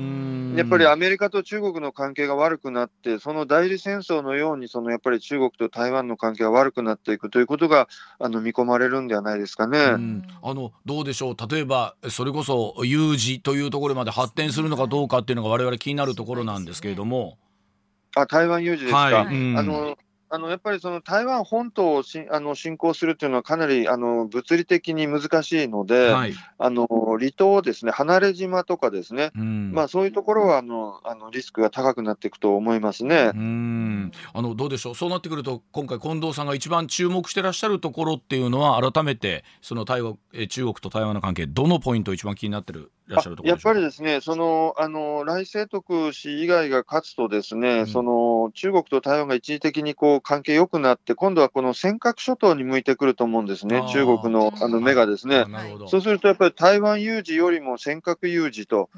[0.58, 9.78] やっぱりアメリカと中国の関係が悪くなって、その代理戦争のように、そのやっぱり中国と台湾の関係が悪くなっていくということがあの見込まれるんではないですかね。
[9.78, 17.38] うんあのどうでしょう例えばそれこそ有事というところまで発展するのかどうかっていうのが我々気になるところなんですけれども。
[18.16, 18.98] あ台湾有事ですか。
[18.98, 19.96] はいうんあの
[20.34, 26.34] あのやっぱりその台湾本島をしあの侵攻するというのは、かなりあの物理的に難しいので、はい。
[26.58, 29.72] あの離島ですね、離れ島とかですね、うん。
[29.72, 33.30] まあ、そういうところはあのあのリスクが高くなっていくと思いますね。
[33.34, 34.12] うん。
[34.32, 34.94] あのどうでしょう？
[34.94, 47.86] そうなってくると今回近藤さんが一番注目してらっしゃるところっていうのは改めてその台湾え中国と台湾の関係どのポイント一番気になってるらっしゃるところやっぱりですね、そのあの来清徳氏以外が勝つと、ですね、うん。
[47.86, 55.44] その中国と台湾が一時的にこう関係良くなって、今度はこの尖閣諸島に向いてくると思うんですね中国のあの目がですね。
[55.88, 58.90] そうすると、やっぱり台湾有事よりも尖閣有事と、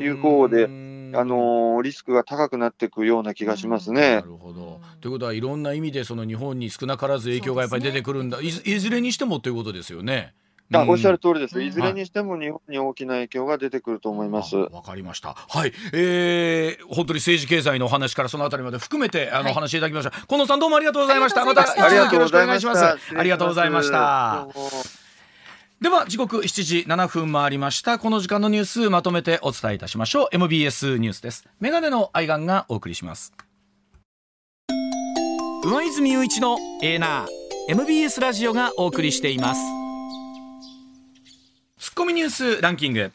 [0.00, 0.92] いう方でうん。
[1.14, 4.22] あのーリスクが高くなっていくような気がしますなね。
[4.24, 4.80] るほど。
[5.00, 10.34] ということはいろんな意味でその日本に少なからず影響がやっぱり出てくるんだ、いずいずれにしてもということですよね。
[10.80, 11.58] おっしゃる通りです。
[11.58, 14.56] うんいずれにしても日本に大きな影響が出てくると思います。
[14.56, 15.34] あわかりました。
[15.34, 20.10] はい、えー、本当に政治経済のお話からそのあたりまで含めてあの、はいお話しいただきました。
[20.10, 21.42] 近藤さんどうもありがとうございました。
[21.42, 22.84] ありがとうございましたよろしくお願いあします。
[23.16, 24.48] ありがとうございました。
[25.82, 27.98] では時刻7時7分回りました。
[27.98, 30.28] この時間のニュースまとめてお伝えいたしましょう。
[30.30, 31.48] MBS ニュースです。
[31.60, 33.32] メガネの愛玩がお送りします。
[35.64, 39.81] 上泉雄一のエーナー MBS ラジオがお送りしています。
[41.82, 43.10] ツッコミニュースランキング。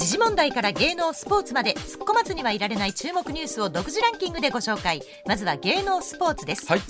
[0.00, 5.02] 時事問題から芸能スポーツまで突っ込まずにはいられない注目ニュースを独自ランキングでご紹介。
[5.26, 6.80] まずは芸能スポーツです、はい。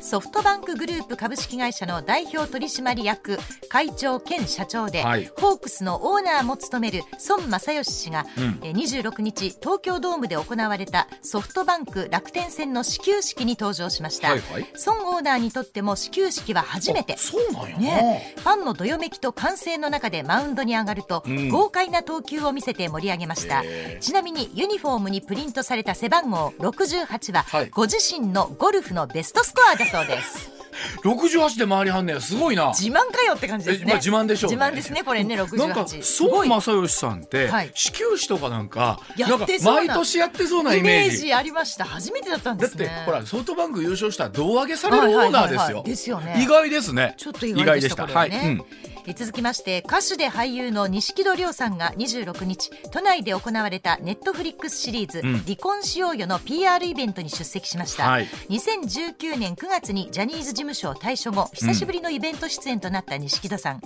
[0.00, 3.36] ソフトバンクグループ株式会社の代表取締役
[3.68, 5.28] 会長兼社長で、はい。
[5.40, 8.60] ホークスのオーナーも務める孫正義氏が、うん。
[8.62, 14.66] えー26日東京ドームで行われたソフトバンク楽天戦の始球式に登場しました、はいはい。
[14.86, 17.14] 孫オーナーにとっても始球式は初めて。
[17.14, 17.78] あそうなんやな。
[17.78, 18.34] ね。
[18.38, 21.48] ファンのどよめきと歓声の中でマウンドに上がると、うん。
[21.48, 23.62] 豪快な投球を見せて盛り上げました。
[23.62, 27.70] へーちなみにユニフォームにプリントされた背番号68は、はい。
[27.70, 30.50] ご自身のゴルフのベストスコアだそうです。
[31.04, 32.20] 68で回りはんねや。
[32.20, 32.68] すごいな。
[32.68, 33.84] 自慢かよって感じですね。
[33.84, 34.56] えまあ自慢でしょうね。
[34.56, 36.48] 自慢ですねこれねなんか68すごい。
[36.48, 37.70] 孫正義さんって、はい。
[37.74, 39.36] 始球式とかなんかやな。
[39.36, 41.84] んか毎年やってそうなイイメージありました。
[41.84, 46.42] 初めてだったんでだって、すねほらソフトバンク優勝したら胴上げされるオーナーですよ、はいはいはいはいですよね。
[46.42, 47.14] 意外ですね。
[47.18, 48.36] ちょっと意外でしたね、はい、うん。
[48.36, 55.38] え続きまして歌手で俳優の錦戸亮さんが26日都内で行われたネットフリックスシリーズ「うん。
[55.40, 58.28] 離婚しようよ」の PR イベントに出席しました、はい。
[58.48, 63.80] 2019年9月にジャニーズ事務所を退所後久しぶりのイベント出演となった錦戸さん、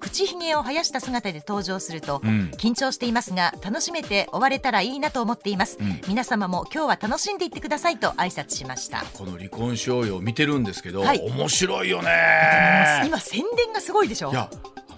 [0.00, 2.50] 口ひげを生やした姿で登場すると、うん。
[2.56, 6.00] 緊張していますが楽しめて終われたらいいなと思っています、ん。
[6.08, 9.04] 皆様も今日は楽しんでいってくださいと挨拶しました。
[9.14, 11.18] この離婚しようよ見てるんですけど、はい。
[11.20, 13.02] 面白いよね。
[13.06, 14.30] 今宣伝がすごいでしょ？
[14.30, 14.48] いや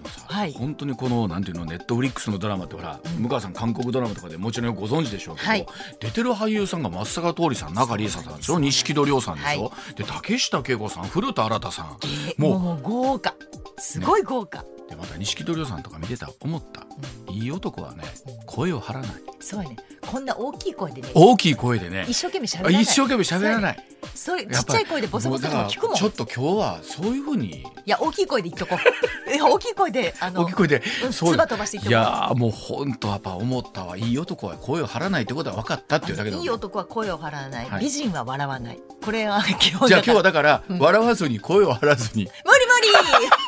[0.05, 0.53] あのさ、はい。
[0.53, 5.65] 本当にこのなんていうのネットフリックスのドラマってほら、向川さん韓国ドラマとかでもちろんご存知でしょうけど、はい。
[5.99, 8.59] 出てる俳優さんが松坂桃李さん中里依紗さんでしょ？
[8.59, 11.97] 錦戸亮さんでしょ、はで竹下恵子さん古田新太さん。
[12.29, 12.59] えもう。
[12.59, 13.35] もう豪華。
[13.77, 16.85] すごい豪華、でまた錦戸亮さんとか見てた思った、
[17.31, 18.03] いい男はね
[18.45, 19.11] 声を張らない。
[19.39, 19.77] そうやね。
[20.01, 21.09] こんな大きい声でね。
[21.13, 22.05] 大きい声でね。
[22.07, 22.81] 一生懸命喋らない。
[22.81, 23.83] 一生懸命喋らない。
[24.13, 25.95] そうちやっちゃい声でボソボソ聞くもん。
[25.95, 27.61] ちょっと今日はそういうふうに。
[27.61, 28.79] いや大きい声で言っとこう。
[29.33, 33.97] いや大きい声であの大きい声でうんそう唾飛ばしていやーもう本当やっぱ思ったわ。
[33.97, 37.83] いい男は声を張らないってことは分かったっていうだけだいい男は声を張らない、はい。
[37.83, 38.79] 美人は笑わない。
[39.03, 40.79] これは基本じゃあ今日はだだから、うん。
[40.79, 42.23] 笑わずに声を張らずに。
[42.23, 43.44] 無理無理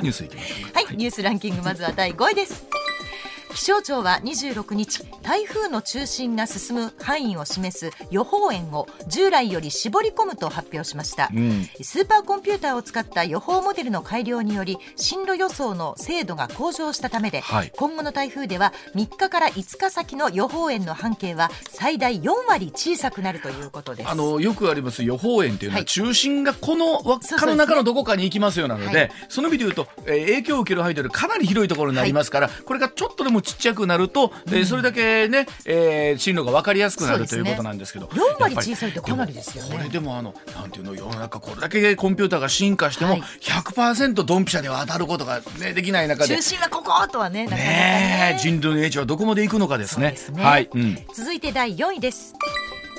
[0.00, 0.80] ニュースいきましょうか。
[0.80, 2.66] はい、ニュースランキングまずは第5位です。
[3.54, 11.64] 気象庁は26日台風の中心が進む範囲を示す予報円を従来より絞り込むと発表しました、うん。
[11.80, 17.72] スーパーコンピューターを使った予報モデルの改良により進路予想の精度が向上したためで、はい。
[17.76, 24.10] 今後の台風では3日から5日先の予報円の半径は最大4割小さくなるということです。
[24.10, 25.86] あのよくあります予報円っていうのは、はい。
[25.86, 37.38] 中心がこの輪っかの中のどこかに行きますよなのではいその意味で言うと、えー影響を受ける範囲というのはかなり広いところになりますから、これがちょっとでもちっちゃくなると、えーそれだけね、えー進路が分かりやすくなそうですね。
[37.38, 39.70] るということなんですけど4割小さいってかなりですよね。
[39.70, 43.22] もこれでもあのなんていうの世の中これだけコンピューターが進化しても、はい。
[43.40, 46.36] 100%ドンピシャでは当たることが、ね、できない中で。
[46.36, 47.56] 中心はこことはねね。
[47.56, 50.16] ねえ人類の英知はどこまで行くのかですね。
[50.32, 50.42] ね。
[50.42, 50.98] はい、うん。
[51.14, 52.34] 続いて第4位です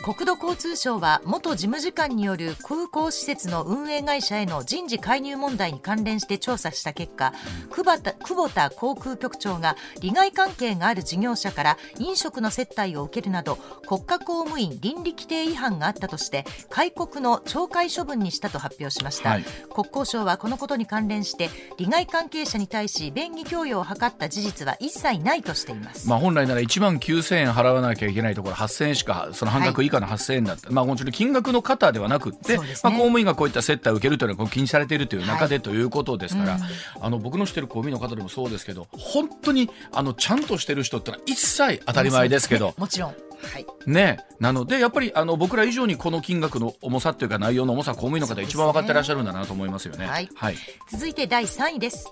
[0.06, 7.34] 国土交通省は元事務次官による空港施設の運営会社への人事介入問題に関連して調査した結果
[7.72, 13.56] 久保田久保田航空局長が利害関係がある事業者から飲食の接待を受けるなど
[13.88, 19.44] 国家公務員倫理規定違反があったとして戒告の懲戒処分にしたと発表しました、はい。
[19.74, 21.50] 国交省はこのことに関連して
[21.80, 32.64] 利害関係者に対し便宜供与を図った事実は一切ないとしています、まあ、本来なら1万9000円払わなきゃいけないところ8000円しかその半額以下の8000円だった、まあ、もちろん金額の方ではなくって、ね。
[32.84, 34.96] まあ、公務員がこういった接待を受けるというのはこう禁止されてい。
[34.98, 36.62] るという中で、ということですから、うん。
[37.02, 42.74] あの僕の知ってる公務員の方でもそうですけど本当にあのちゃんとしてる人ってのは一切当たり前ですけど。
[42.78, 43.16] もちろん
[43.46, 43.66] はい。
[43.86, 50.06] ね、なのでやっぱりあの僕ら以上にこの金額の重さっていうか内容の重さ公務員の方が一番分かってらっしゃるんだなと思いますよね。
[50.06, 50.30] はい。
[50.36, 50.56] はい、
[50.92, 52.10] 続いて第3位です。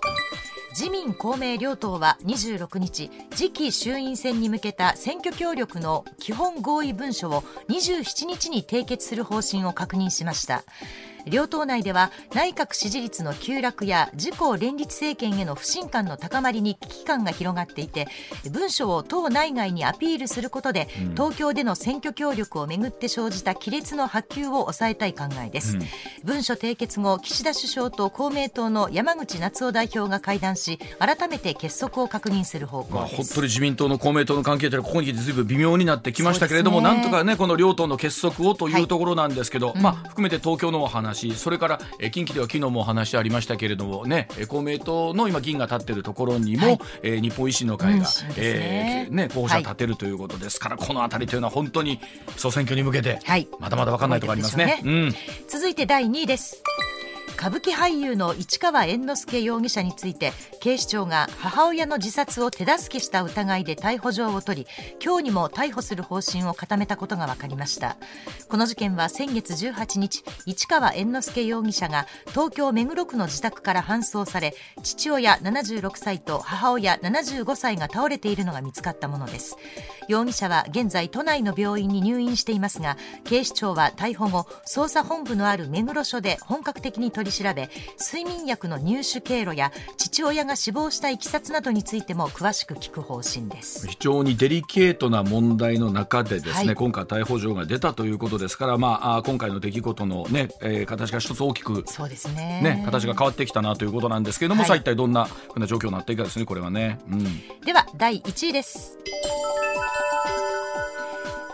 [0.76, 10.64] 自民公明両党は26日次期衆院選に向けた選挙協力の基本合意文書を27日に締結する方針を確認しました
[11.26, 18.08] 両党内では内閣支持率の急落や自公連立政権への不信感の高まりに危機感が広がっていて
[18.50, 21.14] 文書を党内外にアピールすることで、うん。
[21.14, 25.82] 東京での選挙協力をめぐって生じた亀裂の波及を抑えたい考えです、うん。
[26.24, 36.84] 文書締結後岸田首相と公明党の山口那津男代表が会談し改めて結束を確認する方まあ、向です、本当に自民党の公明党の関係というのはここにずいぶん微妙になってきましたけれども、ね。
[36.84, 39.82] なんとかねこの両党の結束をというところなんですけど、うん。
[39.82, 46.78] まあ含めて東京のお話それからえー近畿では昨日もお話ありましたけれどもねえー公明党の今議員が立っているところにも、はい。
[47.02, 48.04] えー日本維新の会が、うん
[48.36, 52.00] えーね候補者立てるということですから、この辺りというのは本当に
[52.36, 53.48] 総選挙に向けてはい。
[53.58, 54.80] まだまだ分かんないところありますね。
[54.82, 55.14] 動いうん。
[55.48, 56.62] 続いて第2位です
[57.36, 64.66] 歌舞伎俳優の市川猿之助容疑者について警視庁が母親の自殺を手助けした疑いで逮捕状を取り
[65.04, 67.96] 今日にも逮捕する方針を固めたことが分かりました。
[68.48, 79.56] この事件は先月18日市川猿之助容疑者が東京目黒区の自宅から搬送され父親76歳と母親75歳が倒れているのが見つかったものです。
[80.08, 93.86] 容疑者は現在都内の病院に入院していますが警視庁は逮捕後捜査本部のある目黒署で本格的に取り調べ睡眠薬の入手経路や父親が死亡したいきさつなどについても詳しく聞く方針です。
[93.88, 96.74] 非常にデリケートな問題の中でですね、はい。
[96.74, 102.60] 今回逮捕状が出たということですから、まあ、今回の出来事の、ねえー形が一つ大きく、そうですね。
[102.62, 104.68] ね、形が変わってきたなということなんですけれども、はい。
[104.68, 106.98] さあ一体どんなふうな状況になっていくかですねこれはね。
[107.10, 107.24] うん。
[107.64, 108.98] では第1位です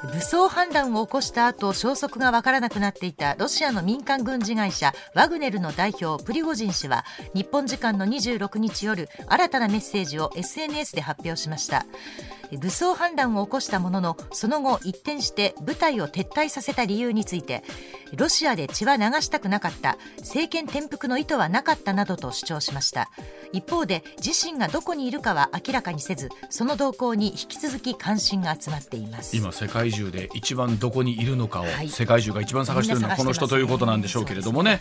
[0.02, 11.84] 武装反乱を起こした後消息が分からなくなっていたロシアの民間軍事会社ワグネルの代表プリゴジン氏は日本時間の26日夜新たなメッセージを SNS で発表しました
[12.58, 17.62] 武装反乱を起こしたもののその後一転して部隊を撤退させた理由について
[18.16, 23.10] ロシアで血は流したくなかった政権転覆の意図はなかったなどと主張しました。
[23.52, 29.36] 一方で自身がどこにいるかは明らかにせずその動向に引き続き関心が集まっています。
[29.36, 31.88] 今世界中で一番どこにいるのかをはい。
[31.88, 34.80] 世界中が一番探しているのはこの人ということなんでしょうけれどもね